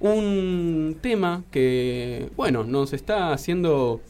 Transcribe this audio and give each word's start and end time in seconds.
Un 0.00 0.96
tema 1.00 1.44
que, 1.50 2.30
bueno, 2.36 2.62
nos 2.64 2.92
está 2.92 3.32
haciendo 3.32 4.00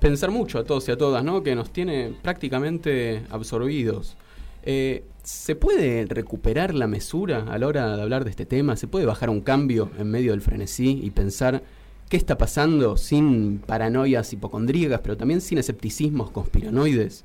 pensar 0.00 0.30
mucho 0.30 0.58
a 0.58 0.64
todos 0.64 0.88
y 0.88 0.92
a 0.92 0.96
todas, 0.96 1.22
¿no? 1.22 1.42
Que 1.42 1.54
nos 1.54 1.70
tiene 1.70 2.14
prácticamente 2.22 3.22
absorbidos. 3.30 4.16
Eh, 4.62 5.04
¿Se 5.22 5.54
puede 5.54 6.06
recuperar 6.06 6.74
la 6.74 6.86
mesura 6.86 7.46
a 7.50 7.58
la 7.58 7.66
hora 7.66 7.96
de 7.96 8.02
hablar 8.02 8.24
de 8.24 8.30
este 8.30 8.46
tema? 8.46 8.76
¿Se 8.76 8.86
puede 8.86 9.06
bajar 9.06 9.30
un 9.30 9.40
cambio 9.40 9.90
en 9.98 10.10
medio 10.10 10.32
del 10.32 10.40
frenesí 10.40 11.00
y 11.02 11.10
pensar 11.10 11.62
qué 12.08 12.16
está 12.16 12.38
pasando 12.38 12.96
sin 12.96 13.58
paranoias 13.58 14.32
hipocondríacas, 14.32 15.00
pero 15.00 15.16
también 15.16 15.40
sin 15.40 15.58
escepticismos 15.58 16.30
conspiranoides? 16.30 17.24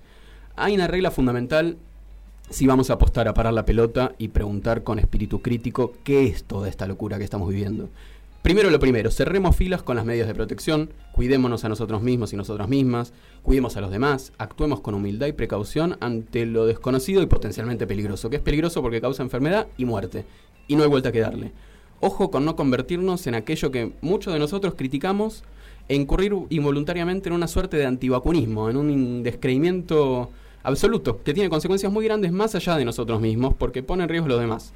Hay 0.56 0.76
una 0.76 0.88
regla 0.88 1.12
fundamental 1.12 1.78
si 2.50 2.66
vamos 2.66 2.90
a 2.90 2.94
apostar 2.94 3.28
a 3.28 3.34
parar 3.34 3.54
la 3.54 3.66
pelota 3.66 4.16
y 4.18 4.30
preguntar 4.30 4.84
con 4.84 4.98
espíritu 4.98 5.42
crítico 5.42 5.94
qué 6.04 6.26
es 6.26 6.44
toda 6.44 6.68
esta 6.68 6.88
locura 6.88 7.18
que 7.18 7.24
estamos 7.24 7.50
viviendo. 7.50 7.90
Primero 8.42 8.70
lo 8.70 8.80
primero, 8.80 9.12
cerremos 9.12 9.56
filas 9.56 9.84
con 9.84 9.98
las 9.98 10.06
medidas 10.06 10.28
de 10.28 10.34
protección, 10.34 10.90
cuidémonos 11.12 11.66
a 11.66 11.70
nosotros 11.70 12.02
mismos 12.02 12.34
y 12.34 12.38
nosotras 12.38 12.70
mismas, 12.70 13.14
cuidemos 13.44 13.76
a 13.76 13.82
los 13.82 13.92
demás, 13.92 14.32
actuemos 14.38 14.80
con 14.80 14.96
humildad 14.96 15.28
y 15.28 15.34
precaución 15.34 15.98
ante 16.00 16.46
lo 16.46 16.66
desconocido 16.66 17.22
y 17.22 17.28
potencialmente 17.28 17.86
peligroso, 17.86 18.30
que 18.30 18.38
es 18.38 18.42
peligroso 18.42 18.82
porque 18.82 19.02
causa 19.02 19.24
enfermedad 19.24 19.68
y 19.78 19.86
muerte, 19.86 20.26
y 20.68 20.76
no 20.76 20.84
hay 20.84 20.90
vuelta 20.90 21.12
que 21.12 21.20
darle. 21.20 21.52
Ojo 22.00 22.32
con 22.32 22.46
no 22.46 22.56
convertirnos 22.56 23.28
en 23.28 23.36
aquello 23.36 23.72
que 23.72 23.92
muchos 24.02 24.32
de 24.34 24.40
nosotros 24.40 24.74
criticamos 24.76 25.44
e 25.90 25.96
incurrir 25.96 26.34
involuntariamente 26.50 27.28
en 27.28 27.36
una 27.36 27.48
suerte 27.50 27.76
de 27.76 27.86
antivacunismo, 27.86 28.70
en 28.70 28.78
un 28.78 29.22
descreimiento 29.22 30.30
absoluto, 30.64 31.22
que 31.24 31.34
tiene 31.34 31.50
consecuencias 31.50 31.92
muy 31.92 32.06
grandes 32.06 32.32
más 32.32 32.56
allá 32.56 32.78
de 32.78 32.86
nosotros 32.86 33.22
mismos, 33.22 33.54
porque 33.56 33.84
pone 33.84 34.04
en 34.04 34.10
riesgo 34.10 34.26
a 34.26 34.30
los 34.30 34.40
demás. 34.40 34.74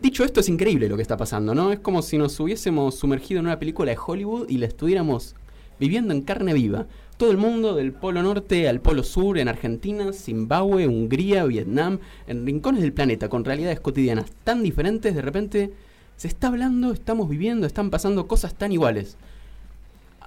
Dicho 0.00 0.24
esto, 0.24 0.40
es 0.40 0.48
increíble 0.48 0.88
lo 0.88 0.96
que 0.96 1.02
está 1.02 1.16
pasando, 1.16 1.54
¿no? 1.54 1.72
Es 1.72 1.80
como 1.80 2.00
si 2.00 2.16
nos 2.16 2.38
hubiésemos 2.40 2.94
sumergido 2.94 3.40
en 3.40 3.46
una 3.46 3.58
película 3.58 3.90
de 3.90 3.98
Hollywood 4.04 4.48
y 4.48 4.58
la 4.58 4.66
estuviéramos 4.66 5.34
viviendo 5.78 6.14
en 6.14 6.22
carne 6.22 6.54
viva. 6.54 6.86
Todo 7.18 7.30
el 7.30 7.36
mundo, 7.36 7.74
del 7.74 7.92
Polo 7.92 8.22
Norte 8.22 8.66
al 8.66 8.80
Polo 8.80 9.02
Sur, 9.02 9.36
en 9.36 9.48
Argentina, 9.48 10.12
Zimbabue, 10.14 10.86
Hungría, 10.86 11.44
Vietnam, 11.44 11.98
en 12.26 12.46
rincones 12.46 12.80
del 12.80 12.94
planeta, 12.94 13.28
con 13.28 13.44
realidades 13.44 13.80
cotidianas 13.80 14.30
tan 14.42 14.62
diferentes, 14.62 15.14
de 15.14 15.20
repente 15.20 15.72
se 16.16 16.28
está 16.28 16.48
hablando, 16.48 16.92
estamos 16.92 17.28
viviendo, 17.28 17.66
están 17.66 17.90
pasando 17.90 18.26
cosas 18.26 18.54
tan 18.54 18.72
iguales. 18.72 19.18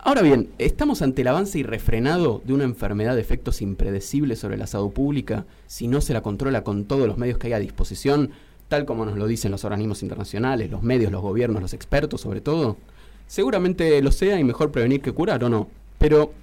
Ahora 0.06 0.22
bien, 0.22 0.50
¿estamos 0.58 1.02
ante 1.02 1.22
el 1.22 1.30
avance 1.30 1.60
irrefrenado 1.60 2.42
de 2.44 2.52
una 2.52 2.66
enfermedad 2.66 3.16
de 3.16 3.22
efectos 3.22 3.62
impredecibles 3.62 4.38
sobre 4.38 4.58
la 4.58 4.68
salud 4.68 4.92
pública 4.92 5.46
si 5.66 5.88
no 5.88 6.02
se 6.02 6.12
la 6.12 6.22
controla 6.22 6.66
con 6.66 6.84
todos 6.84 7.08
los 7.08 7.18
medios 7.18 7.38
que 7.38 7.48
hay 7.48 7.54
a 7.54 7.60
disposición, 7.60 8.32
tal 8.68 8.84
como 8.84 9.06
nos 9.06 9.18
lo 9.18 9.28
dicen 9.28 9.50
los 9.50 9.64
organismos 9.64 10.04
internacionales, 10.04 10.70
los 10.70 10.84
medios, 10.84 11.10
los 11.10 11.22
gobiernos, 11.22 11.62
los 11.62 11.74
expertos 11.74 12.20
sobre 12.20 12.42
todo? 12.42 12.76
Seguramente 13.28 14.02
lo 14.02 14.12
sea 14.12 14.38
y 14.38 14.44
mejor 14.44 14.72
prevenir 14.72 15.02
que 15.02 15.14
curar 15.14 15.42
o 15.46 15.48
no, 15.48 15.70
pero 16.00 16.34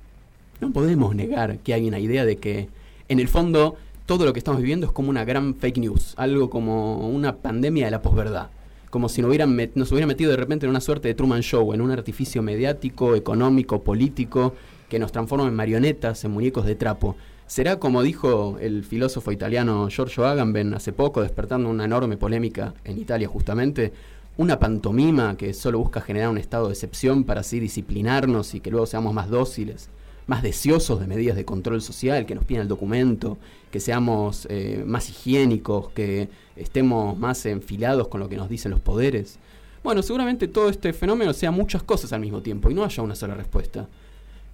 no 0.63 0.73
podemos 0.73 1.15
negar 1.15 1.59
que 1.59 1.75
hay 1.75 1.87
una 1.87 1.99
idea 1.99 2.25
de 2.25 2.39
que, 2.39 2.71
en 3.09 3.21
el 3.21 3.29
fondo, 3.29 3.77
todo 4.07 4.25
lo 4.25 4.33
que 4.33 4.39
estamos 4.39 4.63
viviendo 4.63 4.87
es 4.87 4.93
como 4.93 5.11
una 5.11 5.27
gran 5.27 5.55
fake 5.55 5.77
news, 5.77 6.15
algo 6.17 6.49
como 6.49 7.11
una 7.11 7.37
pandemia 7.37 7.85
de 7.85 7.91
la 7.91 8.01
posverdad 8.01 8.49
como 8.91 9.09
si 9.09 9.23
nos 9.23 9.29
hubieran, 9.29 9.57
nos 9.75 9.91
hubieran 9.93 10.09
metido 10.09 10.31
de 10.33 10.37
repente 10.37 10.67
en 10.67 10.71
una 10.71 10.81
suerte 10.81 11.09
de 11.09 11.15
Truman 11.15 11.43
Show, 11.43 11.73
en 11.73 11.81
un 11.81 11.93
artificio 11.93 12.43
mediático, 12.43 13.15
económico, 13.15 13.83
político, 13.83 14.55
que 14.89 14.99
nos 14.99 15.13
transforma 15.13 15.47
en 15.47 15.55
marionetas, 15.55 16.25
en 16.25 16.33
muñecos 16.33 16.67
de 16.67 16.75
trapo. 16.75 17.17
¿Será 17.47 17.79
como 17.79 18.03
dijo 18.03 18.59
el 18.61 18.85
filósofo 18.85 19.33
italiano 19.33 19.89
Giorgio 19.89 20.27
Agamben 20.27 20.75
hace 20.75 20.93
poco, 20.93 21.23
despertando 21.23 21.69
una 21.69 21.85
enorme 21.85 22.17
polémica 22.17 22.75
en 22.85 22.99
Italia 22.99 23.29
justamente, 23.29 23.93
una 24.37 24.59
pantomima 24.59 25.37
que 25.37 25.55
solo 25.55 25.79
busca 25.79 26.01
generar 26.01 26.29
un 26.29 26.39
estado 26.39 26.67
de 26.67 26.73
excepción 26.73 27.25
para 27.25 27.41
así 27.41 27.61
disciplinarnos 27.61 28.55
y 28.55 28.61
que 28.61 28.71
luego 28.71 28.87
seamos 28.87 29.15
más 29.15 29.29
dóciles? 29.31 29.89
Más 30.31 30.45
deseosos 30.45 31.01
de 31.01 31.09
medidas 31.09 31.35
de 31.35 31.45
control 31.45 31.83
social, 31.83 32.25
que 32.25 32.37
nos 32.37 32.45
piden 32.45 32.63
el 32.63 32.69
documento, 32.69 33.37
que 33.73 33.81
seamos 33.81 34.47
eh, 34.49 34.85
más 34.87 35.11
higiénicos, 35.11 35.91
que 35.91 36.29
estemos 36.55 37.19
más 37.19 37.45
enfilados 37.47 38.07
con 38.07 38.21
lo 38.21 38.29
que 38.29 38.37
nos 38.37 38.49
dicen 38.49 38.71
los 38.71 38.79
poderes. 38.79 39.41
Bueno, 39.83 40.05
seguramente 40.05 40.47
todo 40.47 40.69
este 40.69 40.93
fenómeno 40.93 41.33
sea 41.33 41.51
muchas 41.51 41.83
cosas 41.83 42.13
al 42.13 42.21
mismo 42.21 42.43
tiempo 42.43 42.71
y 42.71 42.75
no 42.75 42.85
haya 42.85 43.03
una 43.03 43.17
sola 43.17 43.35
respuesta. 43.35 43.89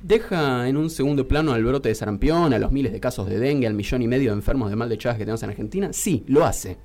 ¿Deja 0.00 0.66
en 0.66 0.78
un 0.78 0.88
segundo 0.88 1.28
plano 1.28 1.53
al 1.53 1.62
brote 1.62 1.91
de 1.91 1.94
sarampión, 1.94 2.54
a 2.54 2.59
los 2.59 2.72
miles 2.72 2.91
de 2.91 3.00
casos 3.00 3.28
de 3.28 3.38
dengue, 3.38 3.66
al 3.66 3.75
millón 3.75 4.00
y 4.00 4.09
medio 4.09 4.31
de 4.31 4.36
enfermos 4.36 4.70
de 4.70 4.76
mal 4.76 4.88
de 4.88 4.97
Chagas 4.97 5.19
que 5.19 5.25
tenemos 5.25 5.42
en 5.42 5.50
Argentina? 5.50 5.92
Sí, 5.92 6.25
lo 6.26 6.47
hace. 6.47 6.78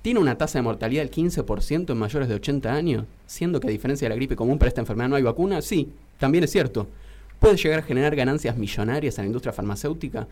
¿Tiene 0.00 0.20
una 0.20 0.38
tasa 0.38 0.58
de 0.58 0.62
mortalidad 0.62 1.02
del 1.02 1.10
15% 1.10 1.90
en 1.90 1.98
mayores 1.98 2.30
de 2.30 2.36
80 2.36 2.72
años? 2.72 3.04
Siendo 3.26 3.60
que 3.60 3.66
a 3.66 3.70
diferencia 3.70 4.06
de 4.06 4.08
la 4.08 4.16
gripe 4.16 4.36
común 4.36 4.58
para 4.58 4.70
esta 4.70 4.80
enfermedad 4.80 5.10
no 5.10 5.16
hay 5.16 5.22
vacuna, 5.22 5.60
sí, 5.60 5.92
también 6.18 6.44
es 6.44 6.50
cierto. 6.50 6.88
¿Puede 7.42 7.56
llegar 7.56 7.80
a 7.80 7.82
generar 7.82 8.14
ganancias 8.14 8.56
millonarias 8.56 9.18
a 9.18 9.22
la 9.22 9.26
industria 9.26 9.52
farmacéutica? 9.52 10.28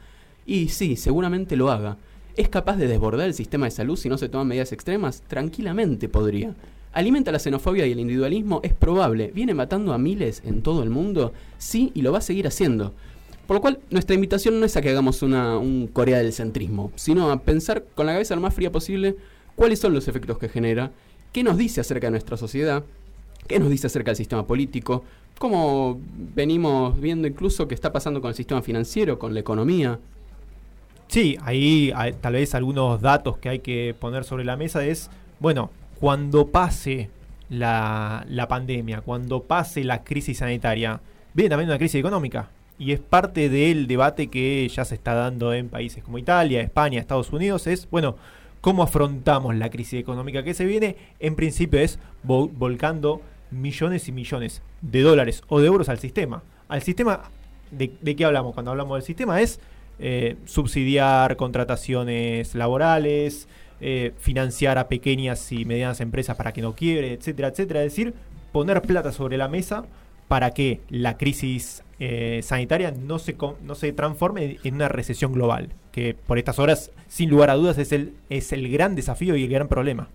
Y 0.47 0.69
sí, 0.69 0.95
seguramente 0.95 1.57
lo 1.57 1.69
haga. 1.69 1.97
¿Es 2.37 2.49
capaz 2.49 2.77
de 2.77 2.87
desbordar 2.87 3.27
el 3.27 3.35
sistema 3.35 3.67
de 3.67 3.73
salud 3.73 3.97
si 3.97 4.09
no 4.09 4.17
se 4.17 4.29
toman 4.29 4.47
medidas 4.47 4.71
extremas? 4.71 5.23
Tranquilamente 5.23 6.09
podría. 6.09 6.55
¿Alimenta 6.93 7.33
la 7.33 7.41
xenofobia 7.41 7.85
y 7.85 7.91
el 7.91 7.99
individualismo? 7.99 8.61
Es 8.63 8.75
probable. 8.75 9.33
¿Viene 9.35 9.55
matando 9.55 9.93
a 9.93 9.99
miles 9.99 10.41
en 10.45 10.63
todo 10.63 10.85
el 10.85 10.91
mundo? 10.91 11.33
Sí, 11.59 11.91
y 11.97 12.03
lo 12.03 12.13
va 12.13 12.19
a 12.19 12.23
seguir 12.23 12.47
haciendo. 12.47 12.95
Por 13.49 13.57
lo 13.57 13.61
cual, 13.61 13.81
nuestra 13.91 14.15
invitación 14.15 14.61
no 14.61 14.65
es 14.65 14.77
a 14.77 14.81
que 14.81 14.91
hagamos 14.91 15.23
una, 15.23 15.59
un 15.59 15.89
Corea 15.89 16.19
del 16.19 16.33
centrismo, 16.33 16.93
sino 16.95 17.33
a 17.33 17.43
pensar 17.43 17.87
con 17.97 18.07
la 18.07 18.13
cabeza 18.13 18.37
lo 18.37 18.41
más 18.41 18.55
fría 18.55 18.71
posible 18.71 19.17
cuáles 19.57 19.81
son 19.81 19.95
los 19.95 20.07
efectos 20.07 20.39
que 20.39 20.49
genera, 20.49 20.93
qué 21.33 21.43
nos 21.43 21.59
dice 21.59 21.81
acerca 21.81 22.07
de 22.07 22.13
nuestra 22.13 22.37
sociedad, 22.37 22.85
qué 23.49 23.59
nos 23.59 23.69
dice 23.69 23.89
acerca 23.89 24.13
del 24.13 24.17
sistema 24.17 24.47
político, 24.47 25.03
como 25.41 25.99
venimos 26.35 27.01
viendo 27.01 27.27
incluso 27.27 27.67
que 27.67 27.75
está 27.75 27.91
pasando 27.95 28.21
con 28.21 28.29
el 28.29 28.35
sistema 28.35 28.61
financiero, 28.61 29.19
con 29.19 29.33
la 29.33 29.41
economía. 29.41 29.99
Sí, 31.09 31.39
ahí 31.43 31.95
tal 32.21 32.35
vez 32.35 32.55
algunos 32.55 33.01
datos 33.01 33.39
que 33.39 33.49
hay 33.49 33.61
que 33.61 33.97
poner 33.99 34.25
sobre 34.25 34.45
la 34.45 34.59
mesa 34.59 34.85
es, 34.85 35.09
bueno, 35.39 35.71
cuando 35.99 36.49
pase 36.49 37.09
la, 37.49 38.27
la 38.29 38.49
pandemia, 38.49 39.01
cuando 39.01 39.45
pase 39.45 39.83
la 39.83 40.05
crisis 40.05 40.37
sanitaria, 40.37 41.01
viene 41.33 41.49
también 41.49 41.71
una 41.71 41.79
crisis 41.79 42.01
económica. 42.01 42.51
Y 42.79 42.93
es 42.93 43.01
parte 43.01 43.49
del 43.49 43.87
debate 43.87 44.27
que 44.27 44.69
ya 44.69 44.85
se 44.85 44.95
está 44.95 45.15
dando 45.15 45.55
en 45.55 45.71
países 45.71 46.05
como 46.05 46.19
Italia, 46.19 46.61
España, 46.61 47.01
Estados 47.01 47.33
Unidos, 47.33 47.67
es, 47.67 47.89
bueno, 47.91 48.17
¿cómo 48.61 48.83
afrontamos 48.83 49.57
la 49.57 49.71
crisis 49.71 50.01
económica 50.01 50.43
que 50.43 50.53
se 50.53 50.67
viene? 50.67 50.97
En 51.19 51.35
principio 51.35 51.81
es 51.81 51.99
volcando 52.23 53.23
millones 53.51 54.09
y 54.09 54.13
millones 54.13 54.63
de 54.81 55.03
dólares 55.03 55.43
o 55.49 55.61
de 55.61 55.67
euros 55.67 55.89
al 55.89 55.99
sistema. 55.99 56.43
Al 56.69 56.83
sistema, 56.83 57.31
¿de, 57.71 58.17
qué 58.17 58.25
hablamos 58.25 58.55
cuando 58.55 58.71
hablamos 58.71 58.97
del 58.97 59.05
sistema? 59.05 59.41
Es 59.41 59.61
eh, 59.99 60.37
subsidiar 60.45 61.37
contrataciones 61.37 62.55
laborales, 62.55 63.49
eh, 63.81 64.13
financiar 64.19 64.79
a 64.79 64.89
pequeñas 64.89 65.51
y 65.53 65.65
medianas 65.65 66.01
empresas 66.01 66.37
para 66.37 66.53
que 66.53 66.63
no 66.63 66.75
quiebre, 66.75 67.13
etcétera, 67.13 67.49
etcétera. 67.49 67.83
Es 67.83 67.93
decir, 67.93 68.15
poner 68.53 68.83
plata 68.83 69.13
sobre 69.13 69.37
la 69.37 69.49
mesa 69.49 69.85
para 70.29 70.53
que 70.53 70.81
la 70.91 71.17
crisis 71.19 71.83
eh, 71.99 72.41
sanitaria 72.43 72.93
no 72.93 73.19
se, 73.19 73.37
no 73.63 73.75
se 73.75 73.93
transforme 73.93 74.59
en 74.63 74.75
una 74.75 74.89
recesión 74.89 75.33
global, 75.33 75.71
que 75.93 76.15
por 76.15 76.39
estas 76.39 76.59
horas, 76.59 76.93
sin 77.09 77.31
lugar 77.31 77.51
a 77.51 77.55
dudas, 77.55 77.79
es 77.79 77.91
el, 77.93 78.15
es 78.29 78.53
el 78.53 78.71
gran 78.71 78.95
desafío 78.95 79.35
y 79.35 79.45
el 79.45 79.51
gran 79.51 79.67
problema. 79.67 80.09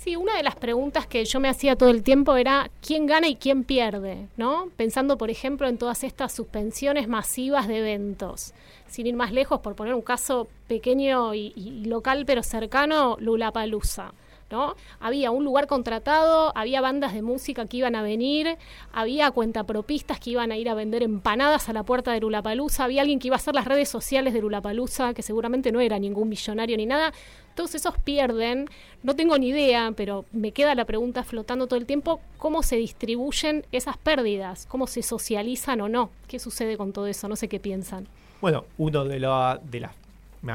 Sí, 0.00 0.14
una 0.14 0.36
de 0.36 0.44
las 0.44 0.54
preguntas 0.54 1.08
que 1.08 1.24
yo 1.24 1.40
me 1.40 1.48
hacía 1.48 1.74
todo 1.74 1.90
el 1.90 2.04
tiempo 2.04 2.36
era 2.36 2.70
quién 2.86 3.06
gana 3.06 3.26
y 3.26 3.34
quién 3.34 3.64
pierde, 3.64 4.28
¿no? 4.36 4.68
Pensando, 4.76 5.18
por 5.18 5.28
ejemplo, 5.28 5.66
en 5.66 5.76
todas 5.76 6.04
estas 6.04 6.32
suspensiones 6.32 7.08
masivas 7.08 7.66
de 7.66 7.78
eventos. 7.78 8.54
Sin 8.86 9.08
ir 9.08 9.16
más 9.16 9.32
lejos, 9.32 9.58
por 9.58 9.74
poner 9.74 9.94
un 9.94 10.02
caso 10.02 10.46
pequeño 10.68 11.34
y, 11.34 11.52
y 11.56 11.84
local 11.86 12.24
pero 12.26 12.44
cercano, 12.44 13.16
Lula 13.18 13.50
Palusa. 13.50 14.12
¿No? 14.50 14.74
Había 15.00 15.30
un 15.30 15.44
lugar 15.44 15.66
contratado, 15.66 16.52
había 16.56 16.80
bandas 16.80 17.12
de 17.12 17.22
música 17.22 17.66
que 17.66 17.78
iban 17.78 17.94
a 17.94 18.02
venir, 18.02 18.56
había 18.92 19.30
cuentapropistas 19.30 20.20
que 20.20 20.30
iban 20.30 20.52
a 20.52 20.56
ir 20.56 20.68
a 20.68 20.74
vender 20.74 21.02
empanadas 21.02 21.68
a 21.68 21.72
la 21.72 21.82
puerta 21.82 22.12
de 22.12 22.20
Lulapalooza, 22.20 22.84
había 22.84 23.02
alguien 23.02 23.18
que 23.18 23.28
iba 23.28 23.36
a 23.36 23.38
hacer 23.38 23.54
las 23.54 23.66
redes 23.66 23.88
sociales 23.88 24.32
de 24.34 24.40
Lulapalooza, 24.40 25.14
que 25.14 25.22
seguramente 25.22 25.72
no 25.72 25.80
era 25.80 25.98
ningún 25.98 26.28
millonario 26.28 26.76
ni 26.76 26.86
nada. 26.86 27.12
Todos 27.54 27.74
esos 27.74 27.98
pierden, 27.98 28.68
no 29.02 29.16
tengo 29.16 29.36
ni 29.36 29.48
idea, 29.48 29.92
pero 29.96 30.24
me 30.32 30.52
queda 30.52 30.74
la 30.76 30.84
pregunta 30.84 31.24
flotando 31.24 31.66
todo 31.66 31.78
el 31.78 31.86
tiempo, 31.86 32.20
¿cómo 32.36 32.62
se 32.62 32.76
distribuyen 32.76 33.66
esas 33.72 33.96
pérdidas? 33.96 34.66
¿Cómo 34.66 34.86
se 34.86 35.02
socializan 35.02 35.80
o 35.80 35.88
no? 35.88 36.10
¿Qué 36.28 36.38
sucede 36.38 36.76
con 36.76 36.92
todo 36.92 37.08
eso? 37.08 37.28
No 37.28 37.34
sé 37.34 37.48
qué 37.48 37.58
piensan. 37.58 38.06
Bueno, 38.40 38.64
uno 38.76 39.04
de, 39.04 39.18
la, 39.18 39.60
de 39.60 39.80
las 39.80 39.92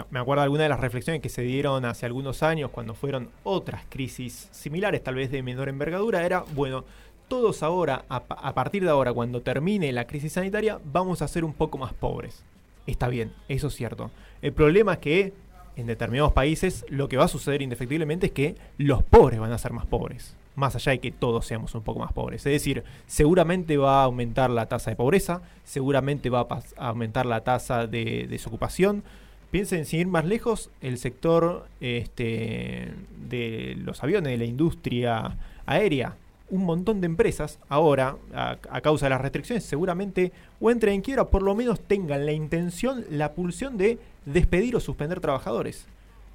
me 0.10 0.20
acuerdo 0.20 0.42
de 0.42 0.46
algunas 0.46 0.66
de 0.66 0.70
las 0.70 0.80
reflexiones 0.80 1.22
que 1.22 1.30
se 1.30 1.42
dieron 1.42 1.86
hace 1.86 2.06
algunos 2.06 2.44
años 2.44 2.72
cuando 2.72 2.94
fueron 2.94 3.30
otras 3.44 3.84
crisis 3.90 4.50
similares, 4.52 5.04
tal 5.04 5.16
vez 5.16 5.32
de 5.32 5.44
menor 5.44 5.70
envergadura, 5.70 6.26
era, 6.26 6.44
bueno, 6.54 6.86
todos 7.28 7.64
ahora, 7.64 8.06
a, 8.10 8.54
partir 8.54 8.84
de 8.84 8.90
ahora, 8.90 9.14
cuando 9.14 9.42
termine 9.42 9.92
la 9.92 10.06
crisis 10.06 10.34
sanitaria, 10.34 10.80
vamos 10.86 11.22
a 11.22 11.28
ser 11.28 11.44
un 11.44 11.54
poco 11.54 11.78
más 11.78 11.94
pobres. 11.94 12.44
Está 12.86 13.08
bien, 13.08 13.34
eso 13.48 13.68
es 13.68 13.76
cierto. 13.76 14.12
El 14.42 14.54
problema 14.54 14.94
es 14.94 15.00
que 15.00 15.34
en 15.76 15.88
determinados 15.88 16.34
países 16.34 16.86
lo 16.90 17.08
que 17.08 17.18
va 17.18 17.26
a 17.26 17.30
suceder 17.30 17.62
indefectiblemente 17.62 18.28
es 18.28 18.32
que 18.34 18.56
los 18.78 19.04
pobres 19.04 19.40
van 19.40 19.52
a 19.52 19.58
ser 19.58 19.74
más 19.74 19.86
pobres. 19.86 20.36
más 20.56 20.76
allá 20.76 20.92
de 20.92 21.00
que 21.00 21.12
todos 21.12 21.48
seamos 21.48 21.74
un 21.74 21.82
poco 21.82 22.00
más 22.00 22.14
pobres. 22.14 22.46
Es 22.46 22.54
decir, 22.54 22.84
seguramente 23.08 23.78
va 23.78 24.02
a 24.02 24.04
aumentar 24.04 24.52
la 24.52 24.68
tasa 24.68 24.92
de 24.92 24.96
pobreza, 24.96 25.42
seguramente 25.64 26.30
va 26.30 26.46
a, 26.48 26.90
aumentar 26.90 27.26
la 27.26 27.44
tasa 27.44 27.88
de, 27.88 28.28
desocupación. 28.30 29.04
Piensen, 29.54 29.86
sin 29.86 30.00
ir 30.00 30.08
más 30.08 30.26
lejos, 30.26 30.72
el 30.82 30.98
sector 30.98 31.68
este, 31.80 32.92
de 33.30 33.78
los 33.78 34.02
aviones, 34.04 34.32
de 34.32 34.38
la 34.40 34.46
industria 34.46 35.38
aérea, 35.68 36.16
un 36.50 36.66
montón 36.66 37.02
de 37.02 37.06
empresas 37.06 37.60
ahora, 37.70 38.18
a, 38.34 38.58
causa 38.82 39.06
de 39.06 39.12
las 39.12 39.22
restricciones, 39.22 39.64
seguramente 39.64 40.32
o 40.60 40.72
entren 40.72 40.96
en 40.96 41.02
quiebra, 41.02 41.26
por 41.26 41.44
lo 41.44 41.54
menos 41.54 41.80
tengan 41.82 42.26
la 42.26 42.32
intención, 42.32 43.06
la 43.12 43.34
pulsión 43.34 43.78
de 43.78 44.00
despedir 44.26 44.76
o 44.76 44.80
suspender 44.80 45.20
trabajadores. 45.20 45.86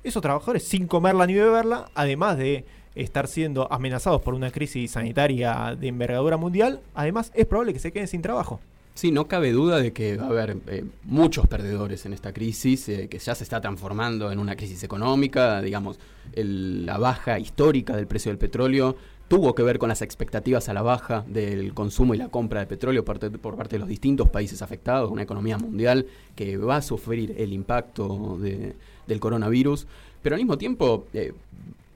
Esos 0.04 0.22
trabajadores, 0.22 0.62
sin 0.62 0.86
comerla 0.86 1.26
ni 1.26 1.34
beberla, 1.34 1.90
además 1.96 2.38
de 2.38 2.64
estar 2.94 3.26
siendo 3.26 3.66
amenazados 3.72 4.22
por 4.22 4.34
una 4.34 4.52
crisis 4.52 4.92
sanitaria 4.92 5.76
de 5.76 5.88
envergadura 5.88 6.36
mundial, 6.36 6.82
además 6.94 7.32
es 7.34 7.46
probable 7.46 7.72
que 7.72 7.80
se 7.80 7.90
queden 7.90 8.06
sin 8.06 8.22
trabajo. 8.22 8.60
Sí, 8.98 9.12
no 9.12 9.28
cabe 9.28 9.52
duda 9.52 9.78
de 9.78 9.92
que 9.92 10.16
va 10.16 10.24
a 10.24 10.30
haber 10.30 10.56
eh, 10.66 10.84
muchos 11.04 11.46
perdedores 11.46 12.04
en 12.04 12.12
esta 12.12 12.32
crisis, 12.32 12.88
eh, 12.88 13.06
que 13.08 13.20
ya 13.20 13.32
se 13.36 13.44
está 13.44 13.60
transformando 13.60 14.32
en 14.32 14.40
una 14.40 14.56
crisis 14.56 14.82
económica, 14.82 15.62
digamos, 15.62 16.00
la 16.34 16.98
baja 16.98 17.38
histórica 17.38 17.94
del 17.94 18.08
precio 18.08 18.32
del 18.32 18.38
petróleo 18.38 18.96
tuvo 19.28 19.54
que 19.54 19.62
ver 19.62 19.78
con 19.78 19.88
las 19.88 20.02
expectativas 20.02 20.68
a 20.68 20.72
la 20.72 20.82
baja 20.82 21.24
del 21.28 21.74
consumo 21.74 22.12
y 22.14 22.18
la 22.18 22.26
compra 22.26 22.58
de 22.58 22.66
petróleo 22.66 23.04
por, 23.04 23.20
parte 23.20 23.76
de 23.76 23.78
los 23.78 23.88
distintos 23.88 24.30
países 24.30 24.62
afectados, 24.62 25.12
una 25.12 25.22
economía 25.22 25.58
mundial 25.58 26.06
que 26.34 26.56
va 26.56 26.78
a 26.78 26.82
sufrir 26.82 27.36
el 27.38 27.52
impacto 27.52 28.36
del 28.40 29.20
coronavirus, 29.20 29.86
pero 30.22 30.34
al 30.34 30.40
mismo 30.40 30.58
tiempo 30.58 31.06
eh, 31.14 31.34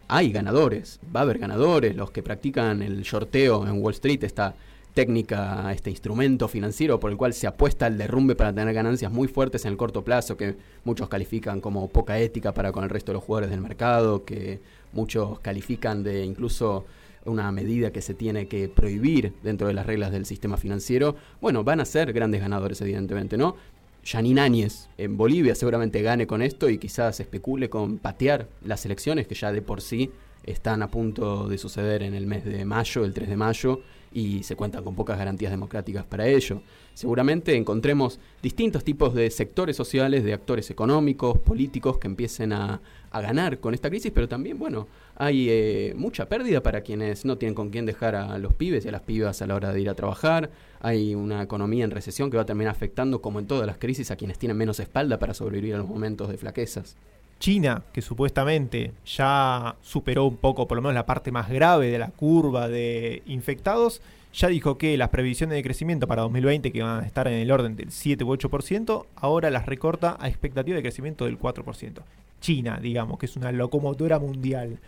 hay 0.06 0.31
ganadores, 0.31 1.00
va 1.04 1.19
a 1.19 1.22
haber 1.25 1.40
ganadores, 1.40 1.96
los 1.96 2.12
que 2.12 2.22
practican 2.22 2.81
el 2.81 3.02
shorteo 3.02 3.66
en 3.66 3.82
Wall 3.82 3.94
Street, 3.94 4.22
esta 4.22 4.54
técnica, 4.94 5.72
este 5.72 5.90
instrumento 5.90 6.48
financiero 6.48 7.00
por 7.00 7.10
el 7.10 7.16
cual 7.16 7.32
se 7.32 7.46
apuesta 7.46 7.86
al 7.86 7.98
derrumbe 7.98 8.34
para 8.34 8.52
tener 8.52 8.74
ganancias 8.74 9.10
muy 9.10 9.28
fuertes 9.28 9.64
en 9.64 9.72
el 9.72 9.76
corto 9.76 10.04
plazo, 10.04 10.36
que 10.36 10.56
muchos 10.84 11.08
califican 11.08 11.60
como 11.60 11.88
poca 11.88 12.18
ética 12.18 12.52
para 12.52 12.72
con 12.72 12.84
el 12.84 12.90
resto 12.90 13.12
de 13.12 13.14
los 13.14 13.24
jugadores 13.24 13.50
del 13.50 13.60
mercado, 13.60 14.24
que 14.24 14.60
muchos 14.92 15.40
califican 15.40 16.02
de 16.02 16.24
incluso 16.24 16.84
una 17.24 17.50
medida 17.52 17.92
que 17.92 18.02
se 18.02 18.14
tiene 18.14 18.48
que 18.48 18.68
prohibir 18.68 19.32
dentro 19.42 19.68
de 19.68 19.74
las 19.74 19.86
reglas 19.86 20.10
del 20.10 20.26
sistema 20.26 20.56
financiero, 20.56 21.16
bueno, 21.40 21.64
van 21.64 21.80
a 21.80 21.84
ser 21.84 22.12
grandes 22.12 22.40
ganadores, 22.40 22.80
evidentemente, 22.80 23.36
¿no? 23.36 23.56
Janine 24.04 24.40
Áñez 24.40 24.88
en 24.98 25.16
Bolivia 25.16 25.54
seguramente 25.54 26.02
gane 26.02 26.26
con 26.26 26.42
esto 26.42 26.68
y 26.68 26.78
quizás 26.78 27.20
especule 27.20 27.70
con 27.70 27.98
patear 27.98 28.48
las 28.64 28.84
elecciones 28.84 29.28
que 29.28 29.36
ya 29.36 29.52
de 29.52 29.62
por 29.62 29.80
sí 29.80 30.10
están 30.44 30.82
a 30.82 30.88
punto 30.88 31.48
de 31.48 31.56
suceder 31.56 32.02
en 32.02 32.14
el 32.14 32.26
mes 32.26 32.44
de 32.44 32.64
mayo, 32.64 33.04
el 33.04 33.14
3 33.14 33.28
de 33.28 33.36
mayo, 33.36 33.80
y 34.14 34.43
se 34.43 34.56
cuentan 34.56 34.85
con 34.85 34.94
pocas 34.94 35.19
garantías 35.19 35.50
democráticas 35.50 36.05
para 36.05 36.26
ello. 36.26 36.62
Seguramente 36.94 37.56
encontremos 37.56 38.19
distintos 38.43 38.85
tipos 38.85 39.14
de 39.14 39.31
sectores 39.31 39.76
sociales, 39.76 40.25
de 40.25 40.35
actores 40.35 40.70
económicos, 40.70 41.38
políticos 41.38 41.99
que 41.99 42.06
empiecen 42.09 42.53
a, 42.53 42.81
a 43.11 43.20
ganar 43.20 43.59
con 43.61 43.75
esta 43.75 43.88
crisis, 43.91 44.12
pero 44.14 44.29
también, 44.29 44.59
bueno, 44.59 44.88
hay 45.17 45.49
eh, 45.50 45.94
mucha 45.97 46.29
pérdida 46.29 46.62
para 46.62 46.81
quienes 46.81 47.25
no 47.25 47.37
tienen 47.38 47.55
con 47.55 47.70
quién 47.70 47.87
dejar 47.87 48.14
a 48.14 48.38
los 48.38 48.55
pibes 48.55 48.85
y 48.85 48.88
a 48.88 48.93
las 48.93 49.03
pibas 49.03 49.43
a 49.43 49.47
la 49.47 49.55
hora 49.55 49.73
de 49.73 49.81
ir 49.81 49.91
a 49.91 49.94
trabajar. 49.94 50.50
Hay 50.81 51.14
una 51.14 51.43
economía 51.43 51.85
en 51.85 51.91
recesión 51.91 52.31
que 52.31 52.37
va 52.37 52.44
a 52.44 52.47
terminar 52.47 52.73
afectando, 52.73 53.20
como 53.20 53.38
en 53.38 53.47
todas 53.47 53.67
las 53.67 53.79
crisis, 53.79 54.11
a 54.11 54.17
quienes 54.17 54.38
tienen 54.38 54.56
menos 54.56 54.81
espalda 54.81 55.19
para 55.19 55.35
sobrevivir 55.35 55.75
a 55.75 55.79
los 55.79 55.87
momentos 55.87 56.29
de 56.29 56.38
flaquezas. 56.38 56.97
China, 57.42 57.82
que 57.92 58.02
supuestamente 58.02 58.92
ya 59.04 59.74
superó 59.82 60.26
un 60.26 60.36
poco, 60.36 60.68
por 60.68 60.76
lo 60.76 60.82
menos 60.82 60.94
la 60.94 61.06
parte 61.06 61.32
más 61.32 61.50
grave 61.50 61.90
de 61.90 61.98
la 61.98 62.06
curva 62.06 62.68
de 62.68 63.24
infectados, 63.26 64.00
ya 64.32 64.46
dijo 64.46 64.78
que 64.78 64.96
las 64.96 65.08
previsiones 65.08 65.56
de 65.56 65.62
crecimiento 65.64 66.06
para 66.06 66.22
2020, 66.22 66.70
que 66.70 66.82
van 66.84 67.02
a 67.02 67.04
estar 67.04 67.26
en 67.26 67.34
el 67.34 67.50
orden 67.50 67.74
del 67.74 67.90
7 67.90 68.22
u 68.22 68.28
8%, 68.28 69.06
ahora 69.16 69.50
las 69.50 69.66
recorta 69.66 70.16
a 70.20 70.28
expectativa 70.28 70.76
de 70.76 70.82
crecimiento 70.82 71.24
del 71.24 71.36
4%. 71.36 72.02
China, 72.40 72.78
digamos, 72.80 73.18
que 73.18 73.26
es 73.26 73.34
una 73.34 73.50
locomotora 73.50 74.20
mundial. 74.20 74.78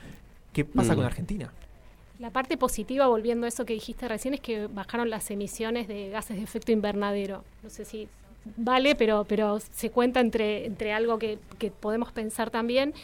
¿Qué 0.52 0.64
pasa 0.64 0.92
mm. 0.92 0.96
con 0.96 1.06
Argentina? 1.06 1.52
La 2.20 2.30
parte 2.30 2.56
positiva, 2.56 3.08
volviendo 3.08 3.46
a 3.46 3.48
eso 3.48 3.64
que 3.64 3.72
dijiste 3.72 4.06
recién, 4.06 4.32
es 4.32 4.40
que 4.40 4.68
bajaron 4.68 5.10
las 5.10 5.28
emisiones 5.32 5.88
de 5.88 6.10
gases 6.10 6.36
de 6.36 6.44
efecto 6.44 6.70
invernadero. 6.70 7.42
No 7.64 7.68
sé 7.70 7.84
si 7.84 8.06
vale, 8.56 8.94
pero, 8.94 9.24
pero 9.28 9.58
se 9.60 9.90
cuenta 9.90 10.20
entre, 10.20 10.66
entre 10.66 10.92
algo 10.92 11.18
que, 11.18 11.38
que 11.58 11.70
podemos 11.70 12.12
pensar 12.12 12.50
también. 12.50 12.94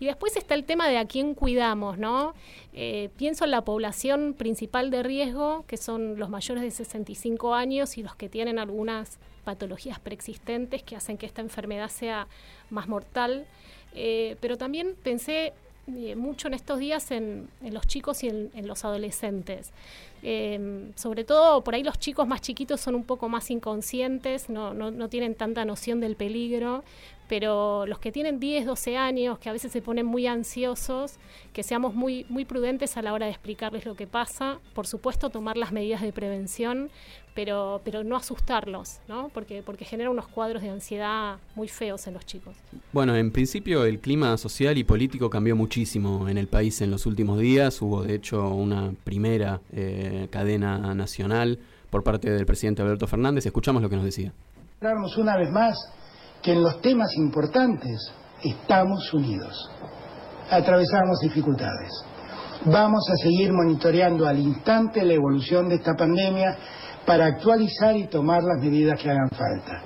Y 0.00 0.06
después 0.06 0.34
está 0.36 0.54
el 0.54 0.64
tema 0.64 0.88
de 0.88 0.96
a 0.96 1.04
quién 1.04 1.34
cuidamos, 1.34 1.98
¿no? 1.98 2.32
Eh, 2.72 3.10
pienso 3.18 3.44
en 3.44 3.50
la 3.50 3.64
población 3.64 4.34
principal 4.36 4.90
de 4.90 5.02
riesgo, 5.02 5.66
que 5.66 5.76
son 5.76 6.18
los 6.18 6.30
mayores 6.30 6.64
de 6.64 6.70
65 6.70 7.54
años 7.54 7.98
y 7.98 8.02
los 8.02 8.16
que 8.16 8.30
tienen 8.30 8.58
algunas 8.58 9.18
patologías 9.44 10.00
preexistentes 10.00 10.82
que 10.82 10.96
hacen 10.96 11.18
que 11.18 11.26
esta 11.26 11.42
enfermedad 11.42 11.90
sea 11.90 12.28
más 12.70 12.88
mortal. 12.88 13.46
Eh, 13.94 14.36
pero 14.40 14.56
también 14.56 14.96
pensé 15.02 15.52
eh, 15.86 16.14
mucho 16.14 16.48
en 16.48 16.54
estos 16.54 16.78
días 16.78 17.10
en, 17.10 17.48
los 17.62 17.86
chicos 17.86 18.22
y 18.22 18.28
en, 18.28 18.66
los 18.66 18.84
adolescentes. 18.84 19.72
Em, 20.22 20.92
sobre 20.96 21.24
todo 21.24 21.62
por 21.64 21.74
ahí 21.74 21.82
los 21.82 21.98
chicos 21.98 22.26
más 22.26 22.40
chiquitos 22.42 22.80
son 22.80 22.94
un 22.94 23.04
poco 23.04 23.28
más 23.28 23.50
inconscientes, 23.50 24.50
no, 24.50 24.74
no, 24.74 24.90
no, 24.90 25.08
tienen 25.08 25.34
tanta 25.34 25.64
noción 25.64 26.00
del 26.00 26.14
peligro, 26.14 26.84
pero 27.30 27.86
los 27.86 28.00
que 28.00 28.10
tienen 28.10 28.40
10, 28.40 28.66
12 28.66 28.96
años, 28.96 29.38
que 29.38 29.48
a 29.48 29.52
veces 29.52 29.70
se 29.70 29.80
ponen 29.80 30.04
muy 30.04 30.26
ansiosos, 30.26 31.14
que 31.52 31.62
seamos 31.62 31.94
muy, 31.94 32.26
muy 32.28 32.44
prudentes 32.44 32.96
a 32.96 33.02
la 33.02 33.12
hora 33.12 33.26
de 33.26 33.30
explicarles 33.30 33.86
lo 33.86 33.94
que 33.94 34.08
pasa, 34.08 34.58
por 34.74 34.88
supuesto 34.88 35.30
tomar 35.30 35.56
las 35.56 35.70
medidas 35.70 36.02
de 36.02 36.12
prevención, 36.12 36.90
pero, 37.32 37.82
pero 37.84 38.02
no 38.02 38.16
asustarlos, 38.16 38.98
¿no? 39.06 39.28
Porque, 39.32 39.62
porque 39.64 39.84
genera 39.84 40.10
unos 40.10 40.26
cuadros 40.26 40.60
de 40.60 40.70
ansiedad 40.70 41.36
muy 41.54 41.68
feos 41.68 42.08
en 42.08 42.14
los 42.14 42.26
chicos. 42.26 42.56
Bueno, 42.92 43.14
en 43.14 43.30
principio 43.30 43.84
el 43.84 44.00
clima 44.00 44.36
social 44.36 44.76
y 44.76 44.82
político 44.82 45.30
cambió 45.30 45.54
muchísimo 45.54 46.28
en 46.28 46.36
el 46.36 46.48
país 46.48 46.80
en 46.80 46.90
los 46.90 47.06
últimos 47.06 47.38
días, 47.38 47.80
hubo 47.80 48.02
de 48.02 48.16
hecho 48.16 48.48
una 48.48 48.92
primera 49.04 49.60
eh, 49.72 50.26
cadena 50.32 50.96
nacional 50.96 51.60
por 51.90 52.02
parte 52.02 52.28
del 52.28 52.44
presidente 52.44 52.82
Alberto 52.82 53.06
Fernández, 53.06 53.46
escuchamos 53.46 53.82
lo 53.82 53.88
que 53.88 53.94
nos 53.94 54.04
decía. 54.04 54.32
Una 54.80 55.36
vez 55.36 55.50
más 55.50 55.99
que 56.42 56.52
en 56.52 56.62
los 56.62 56.80
temas 56.80 57.14
importantes 57.16 58.12
estamos 58.42 59.12
unidos. 59.12 59.70
Atravesamos 60.50 61.18
dificultades. 61.20 61.90
Vamos 62.64 63.08
a 63.10 63.16
seguir 63.16 63.52
monitoreando 63.52 64.26
al 64.26 64.38
instante 64.38 65.04
la 65.04 65.14
evolución 65.14 65.68
de 65.68 65.76
esta 65.76 65.94
pandemia 65.94 66.56
para 67.06 67.26
actualizar 67.26 67.96
y 67.96 68.08
tomar 68.08 68.42
las 68.42 68.62
medidas 68.62 69.00
que 69.00 69.10
hagan 69.10 69.30
falta. 69.30 69.82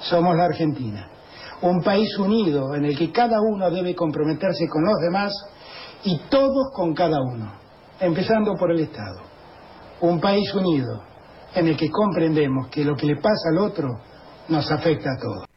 Somos 0.00 0.36
la 0.36 0.46
Argentina, 0.46 1.08
un 1.62 1.82
país 1.82 2.18
unido 2.18 2.74
en 2.74 2.86
el 2.86 2.96
que 2.96 3.12
cada 3.12 3.40
uno 3.40 3.70
debe 3.70 3.94
comprometerse 3.94 4.66
con 4.68 4.84
los 4.84 4.96
demás 5.00 5.32
y 6.04 6.18
todos 6.28 6.72
con 6.74 6.94
cada 6.94 7.18
uno, 7.20 7.52
empezando 8.00 8.54
por 8.54 8.72
el 8.72 8.80
Estado. 8.80 9.20
Un 10.00 10.20
país 10.20 10.52
unido 10.54 11.02
en 11.54 11.68
el 11.68 11.76
que 11.76 11.90
comprendemos 11.90 12.68
que 12.68 12.84
lo 12.84 12.96
que 12.96 13.06
le 13.06 13.16
pasa 13.16 13.50
al 13.52 13.58
otro 13.58 13.88
nos 14.48 14.70
afecta 14.70 15.10
a 15.10 15.20
todos. 15.20 15.49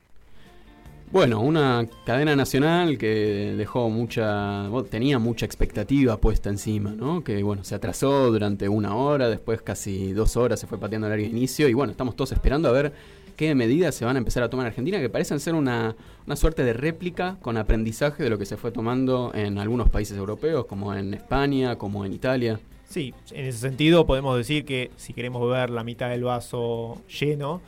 Bueno, 1.13 1.41
una 1.41 1.88
cadena 2.08 2.36
nacional 2.36 2.98
que 2.98 3.53
dejó 3.55 3.88
mucha, 3.91 4.67
tenía 4.89 5.20
mucha 5.20 5.46
expectativa 5.46 6.17
puesta 6.17 6.50
encima, 6.50 6.89
¿no? 6.89 7.24
Que 7.24 7.43
bueno, 7.43 7.63
se 7.63 7.75
atrasó 7.75 8.32
durante 8.32 8.67
una 8.67 8.96
hora, 8.96 9.29
después 9.29 9.62
casi 9.62 10.12
dos 10.12 10.36
horas 10.38 10.60
se 10.60 10.65
fue 10.65 10.79
pateando 10.79 11.05
el 11.05 11.13
área 11.13 11.27
de 11.27 11.32
inicio 11.32 11.70
y 11.70 11.75
bueno, 11.75 11.91
estamos 11.91 12.15
todos 12.15 12.32
esperando 12.32 12.67
a 12.67 12.72
ver 12.72 12.93
qué 13.36 13.53
medidas 13.53 13.93
se 13.93 14.05
van 14.05 14.15
a 14.15 14.17
empezar 14.17 14.41
a 14.41 14.50
tomar 14.50 14.65
en 14.65 14.70
Argentina, 14.70 15.00
que 15.00 15.08
parecen 15.08 15.39
ser 15.39 15.53
una, 15.53 15.96
una 16.25 16.36
suerte 16.36 16.63
de 16.63 16.74
réplica 16.74 17.38
con 17.43 17.58
aprendizaje 17.58 18.24
de 18.24 18.32
lo 18.32 18.39
que 18.39 18.48
se 18.48 18.58
fue 18.58 18.72
tomando 18.72 19.32
en 19.36 19.60
algunos 19.60 19.91
países 19.91 20.17
europeos, 20.17 20.65
como 20.65 20.96
en 20.96 21.13
España, 21.13 21.75
como 21.75 22.05
en 22.05 22.13
Italia. 22.13 22.60
Sí, 22.89 23.13
en 23.29 23.46
ese 23.46 23.60
sentido 23.60 24.08
podemos 24.08 24.36
decir 24.36 24.65
que 24.65 24.89
si 24.96 25.13
queremos 25.13 25.48
ver 25.48 25.70
la 25.70 25.84
mitad 25.84 26.10
del 26.10 26.24
vaso 26.24 27.03
lleno, 27.08 27.62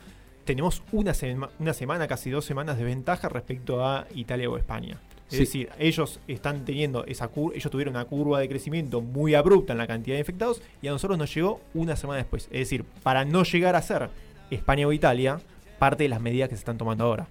tenemos 0.46 0.82
una, 0.92 1.12
una 1.58 1.74
semana, 1.74 2.08
casi 2.08 2.30
dos 2.30 2.46
semanas 2.46 2.78
de 2.78 2.84
ventaja 2.84 3.28
respecto 3.28 3.84
a 3.84 4.06
Italia 4.14 4.48
o 4.48 4.56
España. 4.56 4.98
Es 5.30 5.40
decir, 5.40 5.70
ellos 5.78 6.20
están 6.28 6.64
teniendo 6.64 7.04
esa 7.04 7.28
ellos 7.52 7.70
tuvieron 7.70 7.96
una 7.96 8.04
curva 8.04 8.38
de 8.38 8.48
crecimiento 8.48 9.00
muy 9.00 9.34
abrupta 9.34 9.72
en 9.72 9.78
la 9.78 9.88
cantidad 9.88 10.14
de 10.14 10.20
infectados 10.20 10.62
y 10.80 10.86
a 10.86 10.92
nosotros 10.92 11.18
nos 11.18 11.34
llegó 11.34 11.60
una 11.74 11.96
semana 11.96 12.18
después. 12.18 12.44
Es 12.44 12.60
decir, 12.60 12.84
para 13.02 13.24
no 13.24 13.42
llegar 13.42 13.74
a 13.74 13.82
ser 13.82 14.08
España 14.50 14.86
o 14.86 14.92
Italia, 14.92 15.40
parte 15.80 16.04
de 16.04 16.10
las 16.10 16.20
medidas 16.20 16.48
que 16.48 16.54
se 16.54 16.60
están 16.60 16.78
tomando 16.78 17.04
ahora. 17.04 17.26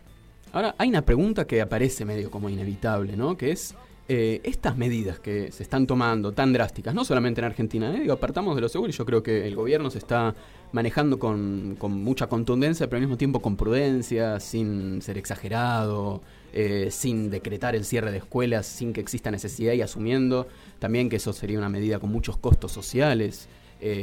Ahora, 0.51 0.75
hay 0.77 0.89
una 0.89 1.03
pregunta 1.03 1.48
que 1.48 1.62
aparece 1.62 2.03
medio 2.03 2.29
como 2.29 2.50
inevitable, 2.50 3.15
¿no? 3.15 3.38
Que 3.38 3.51
es 3.51 3.75
eh, 4.07 4.39
estas 4.43 4.77
medidas 4.77 5.19
que 5.19 5.51
se 5.51 5.63
están 5.63 5.88
tomando 5.88 6.31
tan 6.31 6.53
drásticas, 6.53 6.93
no 6.93 7.03
solamente 7.03 7.41
en 7.41 7.45
Argentina, 7.45 7.91
¿eh? 7.95 8.12
apartamos 8.12 8.53
de 8.53 8.62
lo 8.62 8.69
seguro 8.69 8.91
y 8.91 8.93
yo 8.93 9.03
creo 9.03 9.24
que 9.24 9.47
el 9.47 9.55
gobierno 9.55 9.89
se 9.89 9.97
está 9.97 10.35
manejando 10.74 11.17
con, 11.17 11.75
mucha 11.79 12.27
contundencia, 12.27 12.85
pero 12.85 12.97
al 12.97 13.01
mismo 13.01 13.17
tiempo 13.17 13.41
con 13.41 13.57
prudencia, 13.57 14.39
sin 14.39 15.01
ser 15.01 15.17
exagerado, 15.17 16.21
eh, 16.53 16.89
sin 16.91 17.31
decretar 17.31 17.75
el 17.75 17.83
cierre 17.83 18.12
de 18.12 18.19
escuelas, 18.19 18.67
sin 18.67 18.93
que 18.93 19.01
exista 19.01 19.31
necesidad 19.31 19.74
y 19.74 19.81
asumiendo 19.81 20.47
también 20.77 21.09
que 21.09 21.15
eso 21.15 21.33
sería 21.33 21.57
una 21.57 21.69
medida 21.69 21.97
con 21.97 22.12
muchos 22.12 22.38
costos 22.38 22.71
sociales, 22.71 23.50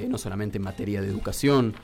no 0.09 0.17
solamente 0.19 0.59
en 0.59 0.65
materia 0.65 1.01
de 1.01 1.09
educación. 1.09 1.75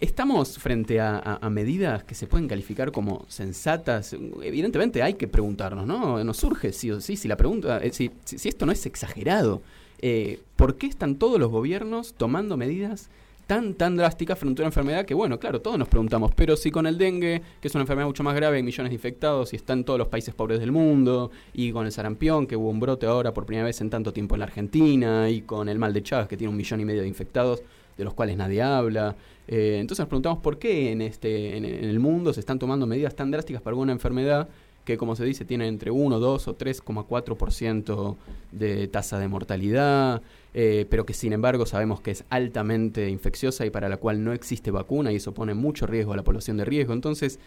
¿Estamos 0.00 0.58
frente 0.58 1.00
a, 1.00 1.40
medidas 1.50 2.04
que 2.04 2.14
se 2.14 2.28
pueden 2.28 2.46
calificar 2.46 2.92
como 2.92 3.24
sensatas? 3.28 4.12
Evidentemente 4.42 5.02
hay 5.02 5.14
que 5.14 5.26
preguntarnos, 5.26 5.86
¿no? 5.86 6.22
Nos 6.22 6.36
surge 6.36 6.72
sí 6.72 6.92
o 6.92 7.00
sí, 7.00 7.16
si 7.16 7.26
la 7.26 7.36
pregunta, 7.36 7.78
eh, 7.82 7.92
si, 7.92 8.12
si, 8.24 8.48
esto 8.48 8.64
no 8.64 8.70
es 8.70 8.86
exagerado, 8.86 9.60
eh, 10.00 10.40
¿por 10.54 10.76
qué 10.76 10.86
están 10.86 11.16
todos 11.16 11.40
los 11.40 11.50
gobiernos 11.50 12.14
tomando 12.14 12.56
medidas 12.56 13.10
tan, 13.48 13.72
tan 13.72 13.96
drásticas 13.96 14.38
frente 14.38 14.60
a 14.60 14.64
una 14.64 14.68
enfermedad 14.68 15.06
que, 15.06 15.14
bueno, 15.14 15.40
claro, 15.40 15.62
todos 15.62 15.78
nos 15.78 15.88
preguntamos, 15.88 16.32
pero 16.36 16.54
si 16.54 16.70
con 16.70 16.86
el 16.86 16.98
dengue, 16.98 17.40
que 17.62 17.68
es 17.68 17.74
una 17.74 17.80
enfermedad 17.80 18.06
mucho 18.06 18.22
más 18.22 18.34
grave, 18.36 18.58
hay 18.58 18.62
millones 18.62 18.90
de 18.90 18.94
infectados 18.94 19.54
y 19.54 19.56
están 19.56 19.84
todos 19.84 19.98
los 19.98 20.08
países 20.08 20.34
pobres 20.34 20.60
del 20.60 20.70
mundo, 20.70 21.30
y 21.54 21.72
con 21.72 21.86
el 21.86 21.90
sarampión, 21.92 22.46
que 22.46 22.56
hubo 22.56 22.68
un 22.68 22.78
brote 22.78 23.06
ahora 23.06 23.32
por 23.32 23.46
primera 23.46 23.64
vez 23.64 23.80
en 23.80 23.88
tanto 23.88 24.12
tiempo 24.12 24.34
en 24.34 24.40
la 24.40 24.44
Argentina, 24.44 25.30
y 25.30 25.40
con 25.40 25.70
el 25.70 25.78
mal 25.78 25.94
de 25.94 26.02
Chagas, 26.02 26.28
que 26.28 26.36
tiene 26.36 26.50
un 26.50 26.58
millón 26.58 26.80
y 26.80 26.84
medio 26.84 27.00
de 27.00 27.08
infectados, 27.08 27.62
de 27.96 28.04
los 28.04 28.12
cuales 28.12 28.36
nadie 28.36 28.60
habla. 28.60 29.16
Eh, 29.46 29.78
entonces 29.80 30.00
nos 30.00 30.08
preguntamos 30.08 30.40
por 30.40 30.58
qué 30.58 30.92
en, 30.92 31.00
este, 31.00 31.56
en, 31.56 31.64
el 31.64 31.98
mundo 32.00 32.34
se 32.34 32.40
están 32.40 32.58
tomando 32.58 32.86
medidas 32.86 33.16
tan 33.16 33.30
drásticas 33.30 33.62
para 33.62 33.76
una 33.76 33.92
enfermedad 33.92 34.46
que, 34.88 34.96
como 34.96 35.14
se 35.16 35.24
dice, 35.26 35.44
tiene 35.44 35.68
entre 35.68 35.90
1, 35.90 36.18
2 36.18 36.48
o 36.48 36.56
3,4% 36.56 38.16
de 38.52 38.88
tasa 38.88 39.18
de 39.18 39.28
mortalidad, 39.28 40.22
eh, 40.54 40.86
pero 40.88 41.04
que 41.04 41.12
sin 41.12 41.34
embargo 41.34 41.66
sabemos 41.66 42.00
que 42.00 42.10
es 42.10 42.24
altamente 42.30 43.10
infecciosa 43.10 43.66
y 43.66 43.70
para 43.70 43.90
la 43.90 43.98
cual 43.98 44.24
no 44.24 44.32
existe 44.32 44.70
vacuna 44.70 45.12
y 45.12 45.16
eso 45.16 45.34
pone 45.34 45.52
mucho 45.52 45.86
riesgo 45.86 46.14
a 46.14 46.16
la 46.16 46.24
población 46.24 46.56
de 46.56 46.64
riesgo. 46.64 46.94
Entonces, 46.94 47.38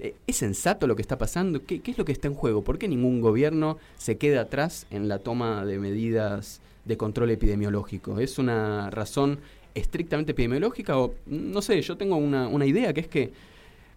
eh, 0.00 0.14
¿Es 0.26 0.36
sensato 0.36 0.88
lo 0.88 0.96
que 0.96 1.02
está 1.02 1.18
pasando? 1.18 1.64
¿Qué, 1.64 1.80
¿Qué, 1.80 1.92
es 1.92 1.98
lo 1.98 2.04
que 2.04 2.12
está 2.12 2.26
en 2.26 2.34
juego? 2.34 2.62
¿Por 2.62 2.78
qué 2.78 2.88
ningún 2.88 3.20
gobierno 3.20 3.78
se 3.96 4.16
queda 4.16 4.42
atrás 4.42 4.86
en 4.90 5.08
la 5.08 5.20
toma 5.20 5.64
de 5.64 5.78
medidas 5.78 6.60
de 6.84 6.96
control 6.96 7.30
epidemiológico? 7.30 8.18
¿Es 8.18 8.38
una 8.38 8.90
razón 8.90 9.38
estrictamente 9.74 10.32
epidemiológica 10.32 10.98
o 10.98 11.14
no 11.26 11.62
sé, 11.62 11.80
yo 11.82 11.96
tengo 11.96 12.16
una, 12.16 12.48
una 12.48 12.66
idea 12.66 12.92
que 12.92 13.00
es 13.00 13.08
que 13.08 13.32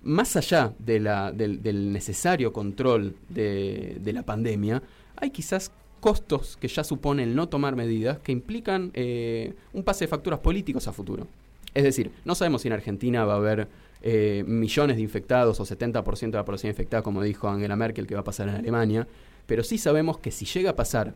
más 0.03 0.35
allá 0.35 0.73
de 0.79 0.99
la, 0.99 1.31
del, 1.31 1.93
necesario 1.93 2.51
control 2.51 3.15
de, 3.29 3.97
de, 4.01 4.13
la 4.13 4.23
pandemia, 4.23 4.81
hay 5.15 5.29
quizás 5.29 5.71
costos 5.99 6.57
que 6.59 6.67
ya 6.67 6.83
supone 6.83 7.23
el 7.23 7.35
no 7.35 7.47
tomar 7.47 7.75
medidas 7.75 8.19
que 8.19 8.31
implican 8.31 8.91
eh, 8.93 9.53
un 9.71 9.83
pase 9.83 10.05
de 10.05 10.09
facturas 10.09 10.39
políticos 10.39 10.87
a 10.87 10.91
futuro. 10.91 11.27
Es 11.73 11.83
decir, 11.83 12.11
no 12.25 12.35
sabemos 12.35 12.63
si 12.63 12.67
en 12.67 12.73
Argentina 12.73 13.23
va 13.23 13.33
a 13.33 13.37
haber 13.37 13.67
eh, 14.01 14.43
millones 14.45 14.97
de 14.97 15.03
infectados 15.03 15.59
o 15.59 15.65
70% 15.65 16.31
de 16.31 16.37
la 16.37 16.43
población 16.43 16.71
infectada, 16.71 17.03
como 17.03 17.21
dijo 17.21 17.47
Angela 17.47 17.75
Merkel, 17.75 18.07
que 18.07 18.15
va 18.15 18.21
a 18.21 18.25
pasar 18.25 18.49
en 18.49 18.55
Alemania, 18.55 19.07
pero 19.45 19.63
sí 19.63 19.77
sabemos 19.77 20.17
que 20.17 20.31
si 20.31 20.45
llega 20.45 20.71
a 20.71 20.75
pasar 20.75 21.13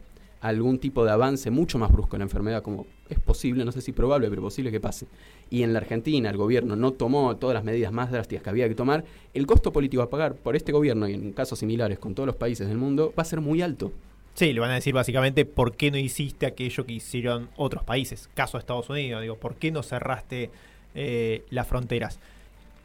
algún 0.48 0.78
tipo 0.78 1.04
de 1.04 1.12
avance 1.12 1.50
mucho 1.50 1.80
más 1.80 1.92
brusco 1.92 2.16
en 2.16 2.20
la 2.20 2.26
enfermedad, 2.26 2.62
como 2.62 2.86
es 3.10 3.20
posible, 3.20 3.66
no 3.66 3.72
sé 3.72 3.82
si 3.82 3.92
probable, 3.92 4.30
pero 4.30 4.42
posible 4.42 4.72
que 4.72 4.80
pase, 4.80 5.08
y 5.50 5.64
en 5.64 5.74
la 5.74 5.80
Argentina 5.80 6.30
el 6.30 6.38
gobierno 6.38 6.76
no 6.76 6.92
tomó 6.92 7.36
todas 7.38 7.56
las 7.56 7.64
medidas 7.64 7.92
más 7.92 8.12
drásticas 8.12 8.44
que 8.44 8.50
había 8.52 8.68
que 8.68 8.76
tomar, 8.76 9.04
el 9.34 9.48
costo 9.48 9.72
político 9.72 10.04
a 10.04 10.10
pagar 10.10 10.36
por 10.36 10.56
este 10.56 10.72
gobierno 10.72 11.08
y 11.08 11.14
en 11.14 11.34
casos 11.34 11.60
similares 11.60 11.98
con 11.98 12.14
todos 12.14 12.28
los 12.28 12.36
países 12.36 12.68
del 12.68 12.78
mundo 12.78 13.12
va 13.18 13.24
a 13.24 13.26
ser 13.26 13.42
muy 13.42 13.62
alto. 13.62 13.92
Sí, 14.36 14.54
le 14.54 14.60
van 14.60 14.72
a 14.72 14.76
decir 14.76 14.94
básicamente 14.94 15.46
por 15.46 15.76
qué 15.76 15.92
no 15.92 15.98
hiciste 15.98 16.46
aquello 16.46 16.86
que 16.86 16.94
hicieron 16.94 17.50
otros 17.56 17.84
países, 17.84 18.30
caso 18.34 18.58
Estados 18.58 18.90
Unidos, 18.90 19.22
digo, 19.22 19.38
por 19.38 19.56
qué 19.56 19.72
no 19.72 19.82
cerraste 19.82 20.52
eh, 20.94 21.44
las 21.50 21.68
fronteras. 21.68 22.20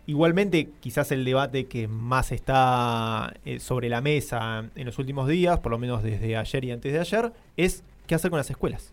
Igualmente, 0.07 0.69
quizás 0.81 1.13
el 1.13 1.25
debate 1.25 1.67
que 1.67 1.87
más 1.87 2.33
está 2.33 3.35
eh, 3.45 3.61
sobre 3.61 3.89
la 3.89 4.01
mesa 4.01 4.65
en 4.75 4.87
los 4.87 4.99
últimos 4.99 5.29
días, 5.29 5.61
por 5.61 5.71
lo 5.71 5.79
menos 5.79 6.03
desde 6.03 6.37
ayer 6.37 6.65
y 6.65 6.73
antes 6.73 6.93
de 6.93 6.99
ayer, 6.99 7.33
es 7.57 7.85
qué 8.07 8.15
hacer 8.15 8.31
con 8.31 8.39
las 8.39 8.51
escuelas. 8.51 8.93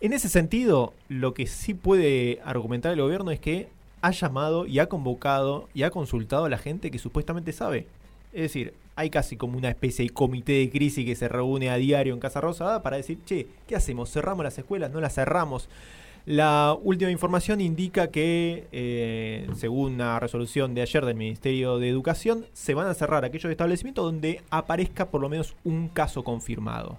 En 0.00 0.12
ese 0.12 0.28
sentido, 0.28 0.94
lo 1.08 1.34
que 1.34 1.46
sí 1.46 1.74
puede 1.74 2.40
argumentar 2.44 2.92
el 2.92 3.00
gobierno 3.00 3.30
es 3.30 3.40
que 3.40 3.68
ha 4.02 4.10
llamado 4.10 4.66
y 4.66 4.78
ha 4.78 4.88
convocado 4.88 5.68
y 5.74 5.82
ha 5.82 5.90
consultado 5.90 6.44
a 6.44 6.48
la 6.48 6.58
gente 6.58 6.90
que 6.90 6.98
supuestamente 6.98 7.52
sabe. 7.52 7.86
Es 8.32 8.42
decir, 8.42 8.74
hay 8.94 9.10
casi 9.10 9.36
como 9.36 9.58
una 9.58 9.68
especie 9.70 10.04
de 10.04 10.10
comité 10.10 10.52
de 10.52 10.70
crisis 10.70 11.04
que 11.04 11.16
se 11.16 11.28
reúne 11.28 11.70
a 11.70 11.76
diario 11.76 12.14
en 12.14 12.20
Casa 12.20 12.40
Rosada 12.40 12.82
para 12.82 12.96
decir, 12.96 13.18
che, 13.24 13.46
¿qué 13.66 13.76
hacemos? 13.76 14.10
¿Cerramos 14.10 14.44
las 14.44 14.58
escuelas? 14.58 14.90
¿No 14.90 15.00
las 15.00 15.14
cerramos? 15.14 15.68
La 16.26 16.76
última 16.82 17.12
información 17.12 17.60
indica 17.60 18.08
que, 18.08 18.66
eh, 18.72 19.48
según 19.54 19.94
una 19.94 20.18
resolución 20.18 20.74
de 20.74 20.82
ayer 20.82 21.04
del 21.06 21.14
Ministerio 21.14 21.78
de 21.78 21.88
Educación, 21.88 22.46
se 22.52 22.74
van 22.74 22.88
a 22.88 22.94
cerrar 22.94 23.24
aquellos 23.24 23.48
establecimientos 23.48 24.04
donde 24.04 24.42
aparezca 24.50 25.06
por 25.06 25.20
lo 25.20 25.28
menos 25.28 25.54
un 25.62 25.86
caso 25.86 26.24
confirmado. 26.24 26.98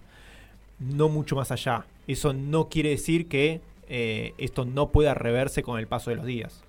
No 0.80 1.10
mucho 1.10 1.36
más 1.36 1.52
allá. 1.52 1.86
Eso 2.08 2.32
no 2.32 2.70
quiere 2.70 2.92
decir 2.92 3.28
que 3.28 3.60
eh, 3.90 4.34
esto 4.38 4.64
no 4.64 4.92
pueda 4.92 5.14
reverse 5.14 5.62
con 5.62 5.78
el 5.78 5.88
paso 5.88 6.10
de 6.10 6.16
los 6.16 6.26
días. 6.26 6.64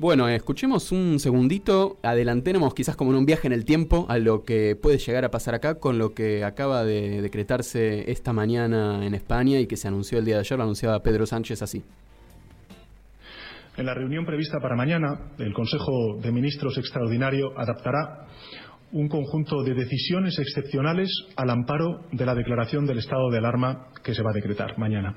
Bueno, 0.00 0.28
escuchemos 0.28 0.92
un 0.92 1.18
segundito, 1.18 1.96
adelantemos 2.04 2.72
quizás 2.72 2.94
como 2.94 3.10
en 3.10 3.16
un 3.16 3.26
viaje 3.26 3.48
en 3.48 3.52
el 3.52 3.64
tiempo 3.64 4.06
a 4.08 4.18
lo 4.18 4.44
que 4.44 4.76
puede 4.80 4.98
llegar 4.98 5.24
a 5.24 5.30
pasar 5.32 5.56
acá 5.56 5.80
con 5.80 5.98
lo 5.98 6.14
que 6.14 6.44
acaba 6.44 6.84
de 6.84 7.20
decretarse 7.20 8.08
esta 8.08 8.32
mañana 8.32 9.04
en 9.04 9.14
España 9.14 9.58
y 9.58 9.66
que 9.66 9.76
se 9.76 9.88
anunció 9.88 10.20
el 10.20 10.24
día 10.24 10.36
de 10.36 10.40
ayer, 10.42 10.56
lo 10.56 10.62
anunciaba 10.62 11.02
Pedro 11.02 11.26
Sánchez 11.26 11.62
así. 11.62 11.82
En 13.76 13.86
la 13.86 13.94
reunión 13.94 14.24
prevista 14.24 14.60
para 14.60 14.76
mañana, 14.76 15.32
el 15.36 15.52
Consejo 15.52 16.20
de 16.22 16.30
Ministros 16.30 16.78
Extraordinario 16.78 17.58
adaptará 17.58 18.28
un 18.92 19.08
conjunto 19.08 19.64
de 19.64 19.74
decisiones 19.74 20.38
excepcionales 20.38 21.10
al 21.34 21.50
amparo 21.50 22.04
de 22.12 22.24
la 22.24 22.36
declaración 22.36 22.86
del 22.86 22.98
estado 22.98 23.30
de 23.32 23.38
alarma 23.38 23.88
que 24.04 24.14
se 24.14 24.22
va 24.22 24.30
a 24.30 24.34
decretar 24.34 24.78
mañana. 24.78 25.16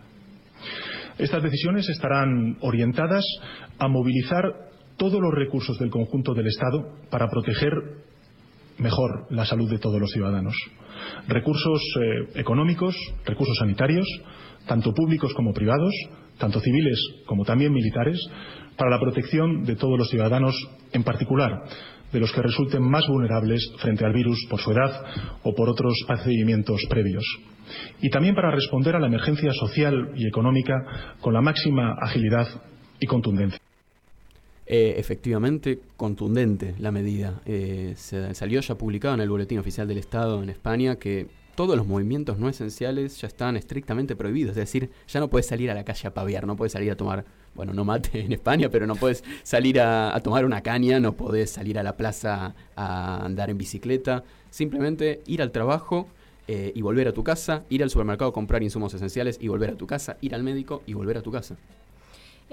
Estas 1.20 1.44
decisiones 1.44 1.88
estarán 1.88 2.58
orientadas 2.62 3.24
a 3.78 3.88
movilizar 3.88 4.71
todos 4.98 5.20
los 5.20 5.34
recursos 5.34 5.78
del 5.80 5.90
conjunto 5.90 6.34
del 6.34 6.48
Estado 6.48 6.96
para 7.10 7.30
proteger 7.30 7.74
mejor 8.78 9.28
la 9.30 9.46
salud 9.46 9.70
de 9.70 9.80
todos 9.80 10.00
los 10.00 10.12
ciudadanos. 10.12 10.56
Recursos 11.28 11.82
eh, 12.00 12.40
económicos, 12.40 12.96
recursos 13.26 13.58
sanitarios, 13.60 14.08
tanto 14.68 14.94
públicos 14.94 15.34
como 15.34 15.54
privados, 15.54 15.94
tanto 16.38 16.60
civiles 16.60 17.00
como 17.26 17.46
también 17.46 17.72
militares, 17.72 18.20
para 18.78 18.92
la 18.92 19.00
protección 19.00 19.64
de 19.64 19.76
todos 19.76 19.98
los 19.98 20.10
ciudadanos, 20.10 20.56
en 20.92 21.04
particular 21.04 21.64
de 22.12 22.20
los 22.20 22.32
que 22.32 22.42
resulten 22.42 22.84
más 22.84 23.08
vulnerables 23.08 23.62
frente 23.78 24.06
al 24.06 24.14
virus 24.14 24.38
por 24.50 24.60
su 24.60 24.72
edad 24.72 25.06
o 25.44 25.54
por 25.54 25.70
otros 25.70 25.94
procedimientos 26.08 26.82
previos. 26.90 27.24
Y 28.02 28.10
también 28.10 28.36
para 28.36 28.52
responder 28.52 28.96
a 28.96 29.00
la 29.00 29.08
emergencia 29.08 29.52
social 29.54 30.12
y 30.16 30.28
económica 30.28 31.16
con 31.22 31.34
la 31.34 31.42
máxima 31.42 31.96
agilidad 32.02 32.48
y 33.00 33.06
contundencia. 33.06 33.61
Eh, 34.68 34.96
efectivamente, 34.98 35.80
contundente 35.98 36.76
la 36.80 36.92
medida. 36.92 37.42
Eh, 37.46 37.94
se 37.98 38.34
salió 38.36 38.62
ya 38.62 38.76
publicado 38.76 39.16
en 39.16 39.22
el 39.22 39.30
Boletín 39.30 39.60
Oficial 39.60 39.88
del 39.88 39.98
Estado 39.98 40.42
en 40.42 40.50
España 40.50 40.96
que 40.96 41.28
todos 41.56 41.76
los 41.76 41.86
movimientos 41.86 42.40
no 42.40 42.48
esenciales 42.48 43.20
ya 43.20 43.28
están 43.28 43.58
estrictamente 43.58 44.16
prohibidos. 44.16 44.52
Es 44.52 44.58
decir, 44.58 44.90
ya 45.08 45.20
no 45.20 45.30
puedes 45.30 45.48
salir 45.48 45.70
a 45.70 45.74
la 45.74 45.84
calle 45.84 46.08
a 46.08 46.14
paviar, 46.14 46.48
no 46.48 46.56
puedes 46.56 46.72
salir 46.72 46.92
a 46.92 46.96
tomar, 46.96 47.26
bueno, 47.56 47.74
no 47.74 47.84
mate 47.84 48.22
en 48.22 48.32
España, 48.32 48.70
pero 48.70 48.88
no 48.88 48.96
puedes 48.96 49.24
salir 49.44 49.80
a, 49.80 50.18
tomar 50.24 50.46
una 50.46 50.62
caña, 50.62 51.00
no 51.00 51.14
puedes 51.14 51.52
salir 51.52 51.78
a 51.78 51.84
la 51.84 51.98
plaza 51.98 52.56
a 52.76 53.26
andar 53.26 53.50
en 53.50 53.58
bicicleta. 53.58 54.24
Simplemente 54.50 55.22
ir 55.26 55.42
al 55.42 55.52
trabajo 55.52 56.08
eh, 56.48 56.72
y 56.74 56.82
volver 56.82 57.08
a 57.08 57.14
tu 57.14 57.24
casa, 57.24 57.64
ir 57.70 57.84
al 57.84 57.90
supermercado 57.90 58.30
a 58.30 58.34
comprar 58.34 58.64
insumos 58.64 58.94
esenciales 58.94 59.38
y 59.42 59.48
volver 59.48 59.72
a 59.72 59.76
tu 59.76 59.88
casa, 59.88 60.18
ir 60.22 60.34
al 60.34 60.44
médico 60.44 60.82
y 60.86 60.94
volver 60.94 61.18
a 61.18 61.22
tu 61.22 61.32
casa. 61.32 61.58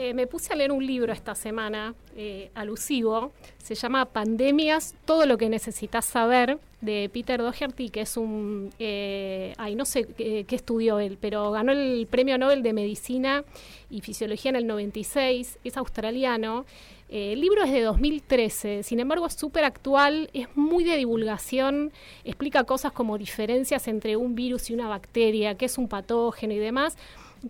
Eh, 0.00 0.14
me 0.14 0.28
puse 0.28 0.52
a 0.52 0.56
leer 0.56 0.70
un 0.70 0.86
libro 0.86 1.12
esta 1.12 1.34
semana 1.34 1.92
eh, 2.16 2.52
alusivo, 2.54 3.32
se 3.60 3.74
llama 3.74 4.04
Pandemias, 4.04 4.94
todo 5.04 5.26
lo 5.26 5.36
que 5.36 5.48
necesitas 5.48 6.04
saber, 6.04 6.60
de 6.80 7.10
Peter 7.12 7.40
Doherty, 7.40 7.88
que 7.88 8.02
es 8.02 8.16
un, 8.16 8.70
eh, 8.78 9.54
ay, 9.58 9.74
no 9.74 9.84
sé 9.84 10.06
qué, 10.06 10.46
estudió 10.50 11.00
él, 11.00 11.18
pero 11.20 11.50
ganó 11.50 11.72
el 11.72 12.06
Premio 12.08 12.38
Nobel 12.38 12.62
de 12.62 12.72
Medicina 12.72 13.42
y 13.90 14.00
Fisiología 14.00 14.50
en 14.50 14.56
el 14.56 14.68
96, 14.68 15.58
es 15.64 15.76
australiano. 15.76 16.64
el 17.08 17.40
libro 17.40 17.64
es 17.64 17.72
de 17.72 17.80
2013, 17.80 18.84
sin 18.84 19.00
embargo 19.00 19.26
es 19.26 19.34
súper 19.34 19.64
actual, 19.64 20.30
es 20.32 20.46
muy 20.54 20.84
de 20.84 20.96
divulgación, 20.96 21.90
explica 22.22 22.62
cosas 22.62 22.92
como 22.92 23.18
diferencias 23.18 23.88
entre 23.88 24.16
un 24.16 24.36
virus 24.36 24.70
y 24.70 24.74
una 24.74 24.86
bacteria, 24.86 25.56
qué 25.56 25.64
es 25.64 25.76
un 25.76 25.88
patógeno 25.88 26.54
y 26.54 26.58
demás 26.58 26.96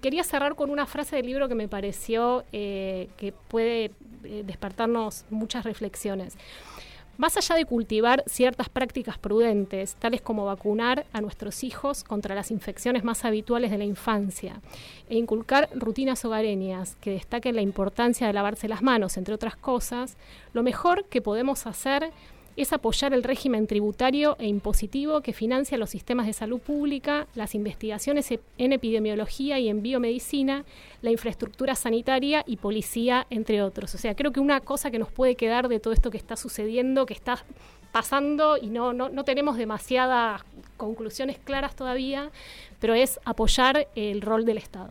quería 0.00 0.25
cerrar 0.25 0.54
con 0.54 0.71
una 0.71 0.87
frase 0.87 1.16
del 1.16 1.26
libro 1.26 1.49
que 1.49 1.54
me 1.54 1.68
pareció 1.68 2.45
eh, 2.52 3.09
que 3.16 3.33
puede 3.33 3.92
eh, 4.25 4.42
despertarnos 4.47 5.25
muchas 5.30 5.64
reflexiones. 5.64 6.37
más 7.16 7.37
allá 7.37 7.57
de 7.57 7.64
cultivar 7.64 8.23
ciertas 8.28 8.68
prácticas 8.68 9.18
prudentes, 9.18 9.97
tales 9.97 10.21
como 10.21 10.45
vacunar 10.45 11.04
a 11.12 11.21
nuestros 11.21 11.64
hijos 11.64 12.04
contra 12.04 12.37
las 12.37 12.52
infecciones 12.52 13.02
más 13.02 13.25
habituales 13.25 13.73
de 13.73 13.78
la 13.78 13.85
infancia 13.85 14.61
e 15.11 15.16
inculcar 15.16 15.68
rutinas 15.75 16.25
hogareñas 16.25 16.95
que 17.00 17.11
destaquen 17.11 17.57
la 17.57 17.62
importancia 17.62 18.28
de 18.28 18.33
lavarse 18.33 18.68
las 18.68 18.83
manos, 18.83 19.16
entre 19.16 19.35
otras 19.35 19.57
cosas, 19.57 20.16
lo 20.52 20.62
mejor 20.62 21.07
que 21.07 21.21
podemos 21.21 21.66
hacer 21.66 22.04
es 22.04 22.12
apoyar 22.72 23.14
el 23.14 23.22
régimen 23.22 23.66
tributario 23.66 24.36
e 24.38 24.46
impositivo 24.46 25.20
que 25.20 25.32
financia 25.32 25.78
los 25.78 25.90
sistemas 25.90 26.26
de 26.26 26.32
salud 26.32 26.60
pública, 26.60 27.26
las 27.34 27.54
investigaciones 27.54 28.30
e-, 28.30 28.40
en 28.58 28.72
epidemiología 28.72 29.58
y 29.58 29.68
en 29.68 29.82
biomedicina, 29.82 30.64
la 31.00 31.10
infraestructura 31.10 31.74
sanitaria 31.74 32.44
y 32.46 32.56
policía, 32.56 33.26
entre 33.30 33.62
otros. 33.62 33.94
O 33.94 33.98
sea, 33.98 34.14
creo 34.14 34.32
que 34.32 34.40
una 34.40 34.60
cosa 34.60 34.90
que 34.90 34.98
nos 34.98 35.10
puede 35.10 35.36
quedar 35.36 35.68
de 35.68 35.80
todo 35.80 35.94
esto 35.94 36.10
que 36.10 36.18
está 36.18 36.36
sucediendo, 36.36 37.06
que 37.06 37.14
está 37.14 37.44
pasando 37.92 38.56
y 38.56 38.66
no, 38.66 38.92
no, 38.92 39.08
no 39.08 39.24
tenemos 39.24 39.56
demasiadas 39.56 40.42
conclusiones 40.76 41.38
claras 41.38 41.74
todavía, 41.74 42.30
pero 42.80 42.94
es 42.94 43.18
apoyar 43.24 43.88
el 43.94 44.20
rol 44.20 44.44
del 44.44 44.58
Estado. 44.58 44.90